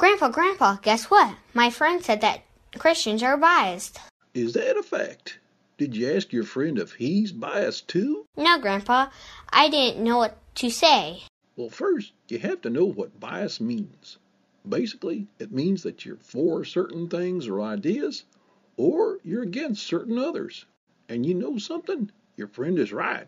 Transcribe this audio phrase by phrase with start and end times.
[0.00, 1.36] Grandpa, Grandpa, guess what?
[1.52, 2.40] My friend said that
[2.78, 4.00] Christians are biased.
[4.32, 5.38] Is that a fact?
[5.76, 8.24] Did you ask your friend if he's biased too?
[8.34, 9.08] No, Grandpa,
[9.50, 11.24] I didn't know what to say.
[11.54, 14.16] Well, first, you have to know what bias means.
[14.66, 18.24] Basically, it means that you're for certain things or ideas,
[18.78, 20.64] or you're against certain others.
[21.10, 22.10] And you know something?
[22.38, 23.26] Your friend is right.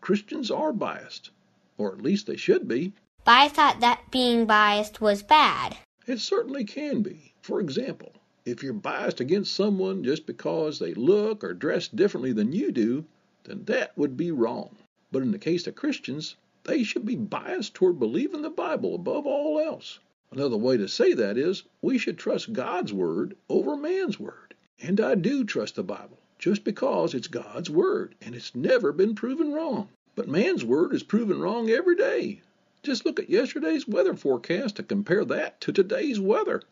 [0.00, 1.30] Christians are biased,
[1.78, 2.92] or at least they should be.
[3.24, 5.78] But I thought that being biased was bad.
[6.04, 7.32] It certainly can be.
[7.42, 8.12] For example,
[8.44, 13.04] if you're biased against someone just because they look or dress differently than you do,
[13.44, 14.76] then that would be wrong.
[15.12, 19.26] But in the case of Christians, they should be biased toward believing the Bible above
[19.26, 20.00] all else.
[20.32, 24.54] Another way to say that is we should trust God's Word over man's Word.
[24.80, 29.14] And I do trust the Bible just because it's God's Word and it's never been
[29.14, 29.88] proven wrong.
[30.16, 32.40] But man's Word is proven wrong every day.
[32.82, 36.62] Just look at yesterday's weather forecast to compare that to today's weather.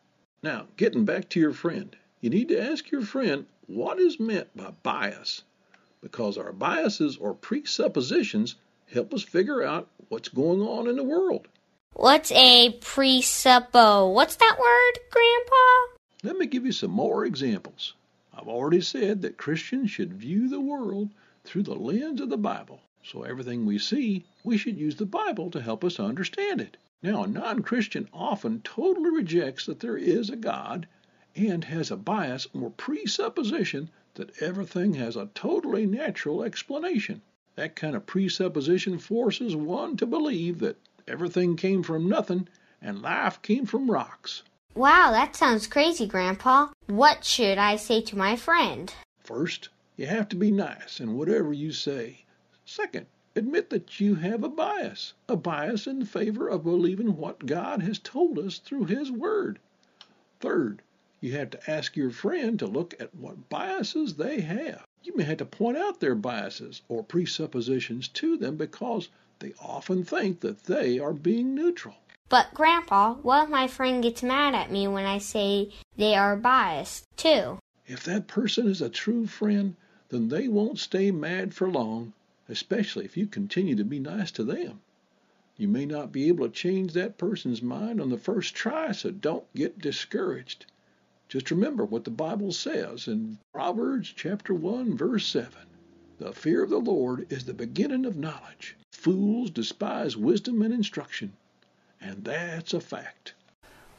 [0.42, 4.48] Now, getting back to your friend, you need to ask your friend what is meant
[4.56, 5.42] by bias,
[6.00, 8.56] because our biases or presuppositions
[8.92, 11.46] help us figure out what's going on in the world.
[11.92, 14.12] What's a presuppo?
[14.12, 15.98] What's that word, Grandpa?
[16.24, 17.94] Let me give you some more examples.
[18.34, 21.10] I've already said that Christians should view the world
[21.44, 22.80] through the lens of the Bible.
[23.02, 26.76] So everything we see, we should use the Bible to help us understand it.
[27.02, 30.86] Now, a non Christian often totally rejects that there is a God
[31.34, 37.22] and has a bias or presupposition that everything has a totally natural explanation.
[37.56, 40.76] That kind of presupposition forces one to believe that
[41.08, 42.48] everything came from nothing
[42.82, 44.42] and life came from rocks.
[44.74, 46.68] Wow, that sounds crazy, Grandpa.
[46.86, 48.92] What should I say to my friend?
[49.18, 52.24] First, you have to be nice in whatever you say.
[52.72, 57.82] Second, admit that you have a bias, a bias in favor of believing what God
[57.82, 59.58] has told us through His Word.
[60.38, 60.80] Third,
[61.20, 64.86] you have to ask your friend to look at what biases they have.
[65.02, 69.08] You may have to point out their biases or presuppositions to them because
[69.40, 71.96] they often think that they are being neutral.
[72.28, 76.36] But, Grandpa, what if my friend gets mad at me when I say they are
[76.36, 77.58] biased, too?
[77.88, 79.74] If that person is a true friend,
[80.10, 82.12] then they won't stay mad for long
[82.50, 84.80] especially if you continue to be nice to them.
[85.56, 89.10] You may not be able to change that person's mind on the first try, so
[89.10, 90.66] don't get discouraged.
[91.28, 95.52] Just remember what the Bible says in Proverbs chapter 1 verse 7.
[96.18, 98.76] The fear of the Lord is the beginning of knowledge.
[98.92, 101.34] Fools despise wisdom and instruction.
[102.00, 103.34] And that's a fact.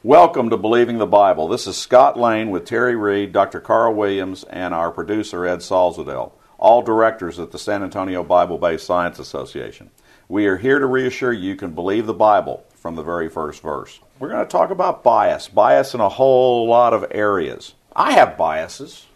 [0.02, 1.48] Welcome to Believing the Bible.
[1.48, 3.60] This is Scott Lane with Terry Reed, Dr.
[3.60, 8.86] Carl Williams, and our producer Ed Salzadell all directors at the San Antonio Bible Based
[8.86, 9.90] Science Association.
[10.28, 13.60] We are here to reassure you you can believe the Bible from the very first
[13.60, 13.98] verse.
[14.20, 17.74] We're going to talk about bias, bias in a whole lot of areas.
[17.96, 19.06] I have biases.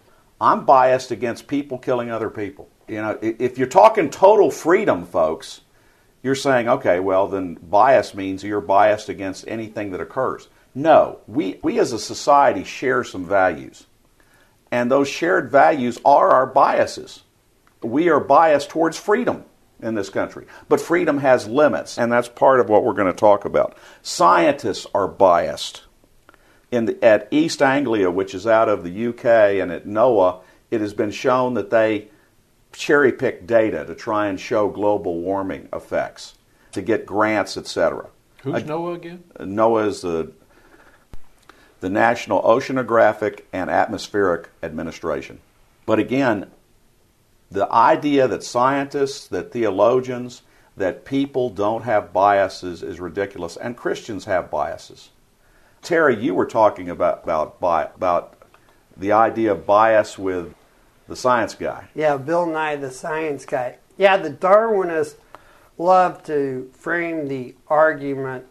[0.41, 2.69] I'm biased against people killing other people.
[2.89, 5.61] You know, if you're talking total freedom, folks,
[6.25, 10.49] you're saying, okay, well, then bias means you're biased against anything that occurs.
[10.75, 13.87] No, we, we as a society share some values.
[14.73, 17.23] And those shared values are our biases
[17.83, 19.45] we are biased towards freedom
[19.81, 20.47] in this country.
[20.69, 23.77] But freedom has limits, and that's part of what we're going to talk about.
[24.03, 25.83] Scientists are biased.
[26.71, 29.25] In the, at East Anglia, which is out of the UK,
[29.61, 32.09] and at NOAA, it has been shown that they
[32.73, 36.35] cherry pick data to try and show global warming effects,
[36.73, 38.09] to get grants, etc.
[38.43, 39.25] Who's uh, NOAA again?
[39.39, 40.33] NOAA is the
[41.81, 45.39] the National Oceanographic and Atmospheric Administration.
[45.85, 46.51] But again,
[47.51, 50.43] the idea that scientists, that theologians,
[50.77, 55.11] that people don't have biases is ridiculous, and Christians have biases.
[55.83, 57.57] Terry, you were talking about about
[57.97, 58.37] about
[58.97, 60.55] the idea of bias with
[61.07, 61.89] the science guy.
[61.95, 63.79] Yeah, Bill Nye, the science guy.
[63.97, 65.15] Yeah, the Darwinists
[65.79, 68.47] love to frame the argument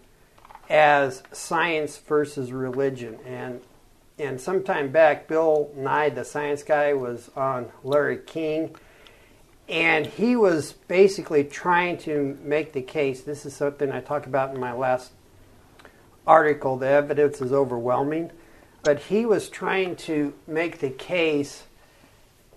[0.70, 3.62] as science versus religion, and
[4.18, 8.76] and some time back, Bill Nye, the science guy, was on Larry King,
[9.68, 13.22] and he was basically trying to make the case.
[13.22, 15.12] This is something I talk about in my last
[16.28, 18.32] article, the evidence is overwhelming,
[18.84, 21.64] but he was trying to make the case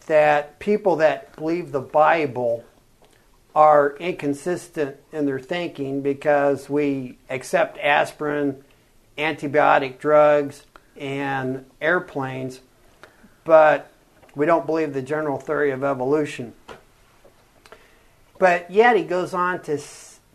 [0.06, 2.64] that people that believe the Bible
[3.55, 8.62] are inconsistent in their thinking because we accept aspirin,
[9.16, 10.64] antibiotic drugs,
[10.96, 12.60] and airplanes,
[13.44, 13.90] but
[14.34, 16.52] we don't believe the general theory of evolution.
[18.38, 19.79] But yet he goes on to,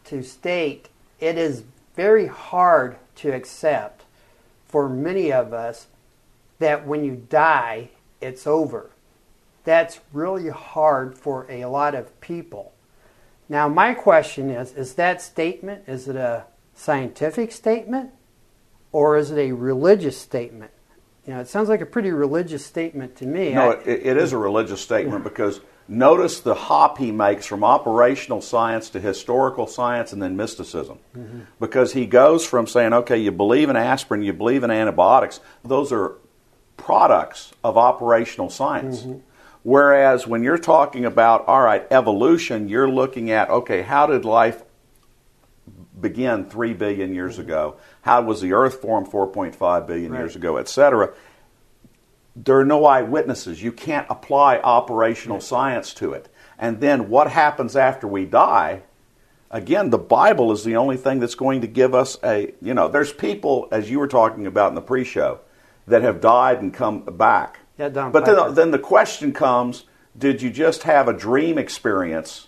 [0.05, 0.89] to state
[1.19, 1.63] it is
[1.95, 4.03] very hard to accept
[4.67, 5.87] for many of us
[6.59, 7.89] that when you die,
[8.19, 8.89] it's over.
[9.63, 12.73] That's really hard for a lot of people.
[13.47, 16.45] Now, my question is is that statement, is it a
[16.75, 18.11] scientific statement
[18.91, 20.71] or is it a religious statement?
[21.25, 23.53] You know, it sounds like a pretty religious statement to me.
[23.53, 27.63] No, I, it, it is a religious statement because notice the hop he makes from
[27.63, 30.99] operational science to historical science and then mysticism.
[31.15, 31.39] Mm-hmm.
[31.61, 35.93] Because he goes from saying, okay, you believe in aspirin, you believe in antibiotics, those
[35.93, 36.17] are
[36.75, 39.03] products of operational science.
[39.03, 39.19] Mm-hmm.
[39.63, 44.61] Whereas when you're talking about, all right, evolution, you're looking at, okay, how did life
[46.03, 47.49] begin 3 billion years mm-hmm.
[47.49, 47.75] ago?
[48.01, 50.19] How was the earth formed 4.5 billion right.
[50.19, 51.13] years ago, etc.?
[52.35, 53.63] There are no eyewitnesses.
[53.63, 55.43] You can't apply operational right.
[55.43, 56.29] science to it.
[56.59, 58.83] And then what happens after we die?
[59.49, 62.87] Again, the Bible is the only thing that's going to give us a, you know,
[62.87, 65.39] there's people, as you were talking about in the pre show,
[65.87, 69.85] that have died and come back yeah, Don but then, then the question comes
[70.17, 72.47] did you just have a dream experience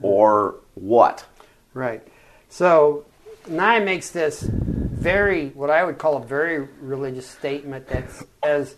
[0.00, 1.24] or what?
[1.72, 2.06] Right.
[2.54, 3.04] So
[3.48, 8.04] Nye makes this very, what I would call a very religious statement that
[8.44, 8.76] says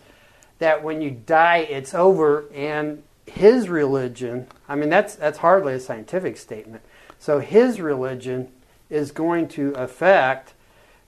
[0.57, 5.79] that when you die, it's over, and his religion, I mean, that's, that's hardly a
[5.79, 6.81] scientific statement.
[7.19, 8.47] So his religion
[8.89, 10.55] is going to affect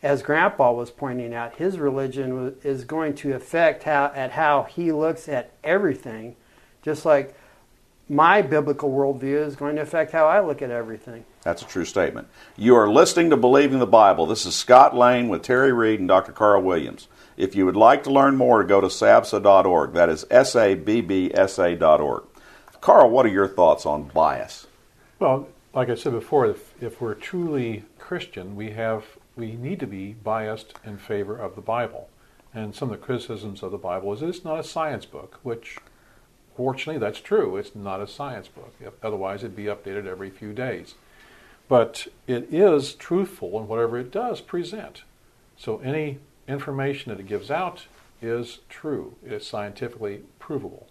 [0.04, 4.92] as Grandpa was pointing out, his religion is going to affect how at how he
[4.92, 6.36] looks at everything,
[6.84, 7.36] just like
[8.08, 11.26] my biblical worldview is going to affect how I look at everything.
[11.44, 12.28] That's a true statement.
[12.58, 14.26] You are listening to Believing the Bible.
[14.26, 16.34] This is Scott Lane with Terry Reed and Dr.
[16.34, 17.08] Carl Williams.
[17.38, 19.94] If you would like to learn more, go to sabsa.org.
[19.94, 22.24] That is S A B B S A.org.
[22.82, 24.68] Carl, what are your thoughts on bias?
[25.20, 29.06] Well, like I said before, if, if we're truly Christian, we have
[29.38, 32.10] we need to be biased in favor of the Bible.
[32.54, 35.78] And some of the criticisms of the Bible is it's not a science book, which
[36.58, 37.56] fortunately that's true.
[37.56, 38.76] It's not a science book.
[39.02, 40.96] Otherwise, it'd be updated every few days.
[41.70, 45.04] But it is truthful in whatever it does present.
[45.56, 46.18] So any
[46.48, 47.86] information that it gives out
[48.22, 49.16] is true.
[49.26, 50.88] It is scientifically provable,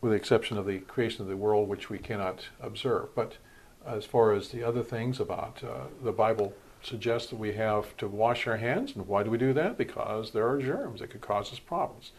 [0.00, 3.12] with the exception of the creation of the world, which we cannot observe.
[3.16, 3.38] But
[3.84, 8.06] as far as the other things about uh, the Bible suggests that we have to
[8.06, 8.94] wash our hands.
[8.94, 9.78] And why do we do that?
[9.78, 12.12] Because there are germs that could cause us problems.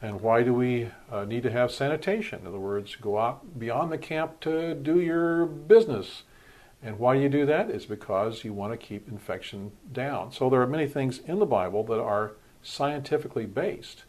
[0.00, 2.40] And why do we uh, need to have sanitation?
[2.40, 6.24] In other words, go out beyond the camp to do your business.
[6.82, 7.70] And why you do that?
[7.70, 10.32] Is because you want to keep infection down.
[10.32, 12.32] So there are many things in the Bible that are
[12.62, 14.04] scientifically based.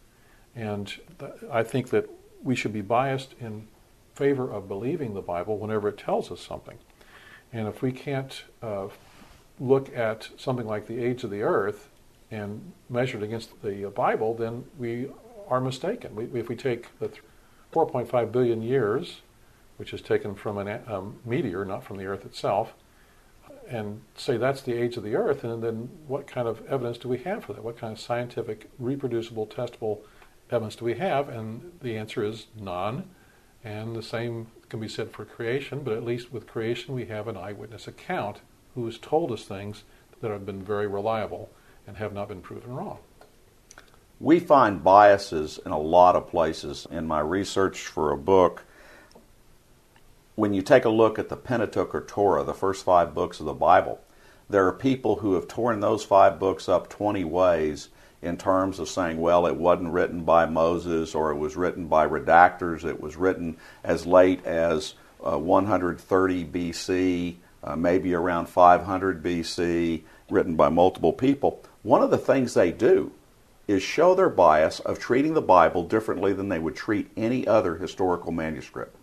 [0.55, 0.87] And
[1.19, 2.09] th- I think that
[2.41, 3.67] we should be biased in
[4.15, 6.77] favor of believing the Bible whenever it tells us something.
[7.51, 8.87] And if we can't uh,
[9.59, 11.89] look at something like the age of the earth
[12.31, 15.09] and measure it against the Bible, then we
[15.48, 16.15] are mistaken.
[16.15, 17.12] We, if we take the
[17.71, 19.21] 4.5 billion years,
[19.77, 22.74] which is taken from a um, meteor, not from the earth itself,
[23.68, 27.08] and say that's the age of the earth, and then what kind of evidence do
[27.08, 27.63] we have for that?
[27.63, 30.00] What kind of scientific, reproducible, testable
[30.51, 31.30] evidence do we have?
[31.30, 33.10] And the answer is none.
[33.63, 37.27] And the same can be said for creation, but at least with creation we have
[37.27, 38.42] an eyewitness account
[38.75, 39.84] who has told us things
[40.20, 41.50] that have been very reliable
[41.88, 42.98] and have not been proven wrong.
[44.20, 46.88] We find biases in a lot of places.
[46.92, 48.63] In my research for a book,
[50.35, 53.45] when you take a look at the Pentateuch or Torah, the first five books of
[53.45, 53.99] the Bible,
[54.49, 57.89] there are people who have torn those five books up 20 ways
[58.21, 62.07] in terms of saying, well, it wasn't written by Moses or it was written by
[62.07, 70.01] redactors, it was written as late as uh, 130 BC uh, maybe around 500 BC,
[70.29, 71.61] written by multiple people.
[71.81, 73.11] One of the things they do
[73.67, 77.75] is show their bias of treating the Bible differently than they would treat any other
[77.75, 78.95] historical manuscript.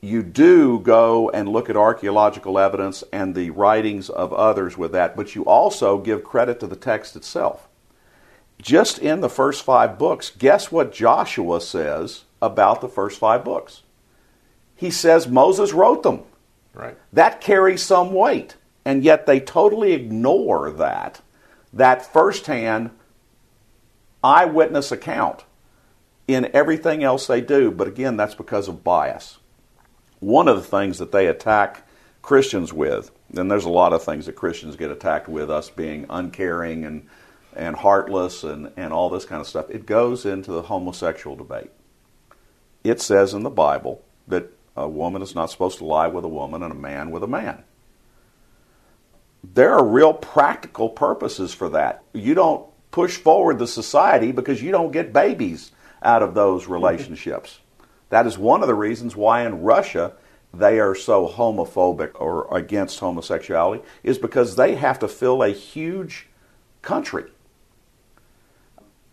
[0.00, 5.16] You do go and look at archaeological evidence and the writings of others with that,
[5.16, 7.68] but you also give credit to the text itself.
[8.60, 13.82] Just in the first five books, guess what Joshua says about the first five books?
[14.74, 16.22] He says Moses wrote them.
[16.74, 16.96] Right.
[17.12, 18.56] That carries some weight.
[18.84, 21.20] And yet they totally ignore that,
[21.72, 22.90] that firsthand
[24.22, 25.44] eyewitness account
[26.28, 27.70] in everything else they do.
[27.70, 29.38] But again, that's because of bias.
[30.26, 31.86] One of the things that they attack
[32.20, 36.04] Christians with, and there's a lot of things that Christians get attacked with, us being
[36.10, 37.06] uncaring and,
[37.54, 41.70] and heartless and, and all this kind of stuff, it goes into the homosexual debate.
[42.82, 46.28] It says in the Bible that a woman is not supposed to lie with a
[46.28, 47.62] woman and a man with a man.
[49.44, 52.02] There are real practical purposes for that.
[52.12, 55.70] You don't push forward the society because you don't get babies
[56.02, 57.60] out of those relationships.
[58.08, 60.12] That is one of the reasons why in Russia
[60.54, 66.28] they are so homophobic or against homosexuality, is because they have to fill a huge
[66.82, 67.24] country.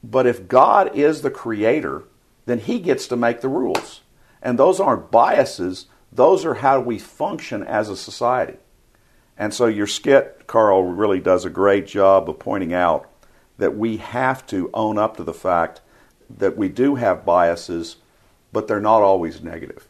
[0.03, 2.03] But if God is the creator,
[2.45, 4.01] then he gets to make the rules.
[4.41, 8.57] And those aren't biases, those are how we function as a society.
[9.37, 13.09] And so your skit, Carl, really does a great job of pointing out
[13.57, 15.81] that we have to own up to the fact
[16.29, 17.97] that we do have biases,
[18.53, 19.87] but they're not always negative.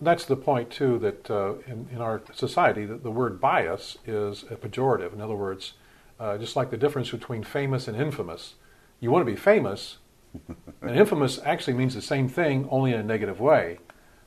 [0.00, 4.44] That's the point, too, that uh, in, in, our society, that the word bias is
[4.44, 5.12] a pejorative.
[5.12, 5.74] In other words,
[6.18, 8.54] uh, just like the difference between famous and infamous,
[9.00, 9.98] you want to be famous,
[10.82, 13.78] and infamous actually means the same thing, only in a negative way.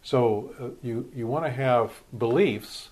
[0.03, 2.89] So uh, you, you want to have beliefs,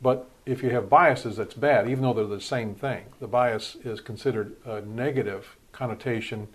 [0.00, 3.06] but if you have biases, that's bad, even though they're the same thing.
[3.20, 6.48] The bias is considered a negative connotation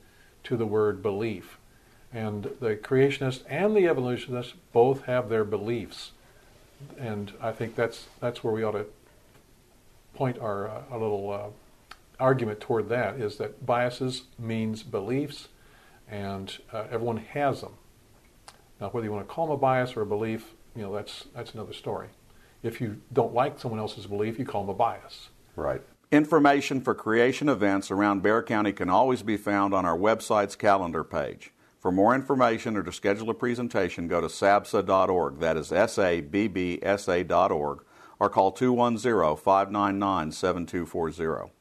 [0.44, 1.60] to the word belief.
[2.14, 6.12] And the creationists and the evolutionists both have their beliefs.
[6.98, 8.86] And I think that's, that's where we ought to
[10.14, 15.48] point our, uh, our little uh, argument toward that is that biases means beliefs,
[16.10, 17.74] and uh, everyone has them.
[18.80, 21.26] Now, whether you want to call them a bias or a belief, you know, that's,
[21.36, 22.08] that's another story.
[22.64, 25.30] If you don't like someone else's belief, you call them a bias.
[25.56, 25.82] Right.
[26.12, 31.04] Information for creation events around Bexar County can always be found on our website's calendar
[31.04, 31.52] page.
[31.82, 35.40] For more information or to schedule a presentation, go to sabsa.org.
[35.40, 37.84] That is S A B B S A.org
[38.20, 41.52] or call 210 599 7240.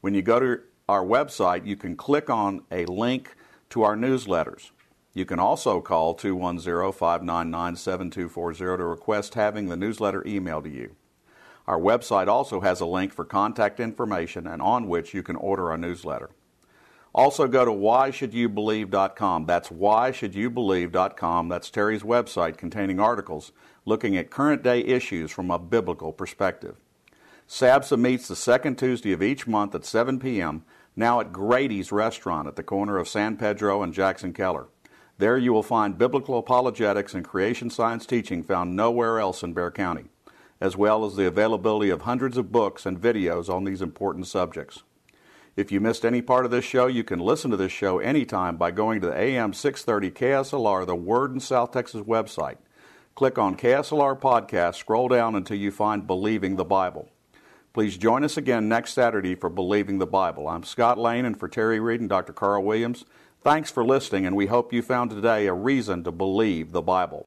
[0.00, 3.36] When you go to our website, you can click on a link
[3.70, 4.72] to our newsletters.
[5.14, 10.96] You can also call 210 599 7240 to request having the newsletter emailed to you.
[11.68, 15.70] Our website also has a link for contact information and on which you can order
[15.70, 16.30] our newsletter.
[17.14, 19.46] Also go to whyshouldyoubelieve.com.
[19.46, 21.48] That's whyshouldyoubelieve.com.
[21.48, 23.52] That's Terry's website containing articles
[23.84, 26.76] looking at current day issues from a biblical perspective.
[27.48, 32.48] SABSA meets the second Tuesday of each month at 7 p.m., now at Grady's Restaurant
[32.48, 34.66] at the corner of San Pedro and Jackson Keller.
[35.16, 39.70] There you will find biblical apologetics and creation science teaching found nowhere else in Bexar
[39.70, 40.06] County
[40.60, 44.82] as well as the availability of hundreds of books and videos on these important subjects.
[45.58, 48.56] If you missed any part of this show, you can listen to this show anytime
[48.56, 52.58] by going to the AM 630 KSLR, the Word in South Texas website.
[53.16, 57.08] Click on KSLR Podcast, scroll down until you find Believing the Bible.
[57.72, 60.46] Please join us again next Saturday for Believing the Bible.
[60.46, 62.32] I'm Scott Lane, and for Terry Reed and Dr.
[62.32, 63.04] Carl Williams,
[63.42, 67.26] thanks for listening, and we hope you found today a reason to believe the Bible.